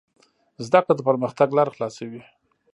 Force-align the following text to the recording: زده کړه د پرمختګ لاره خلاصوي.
زده 0.65 0.79
کړه 0.85 0.93
د 0.95 1.01
پرمختګ 1.09 1.49
لاره 1.57 1.71
خلاصوي. 1.75 2.21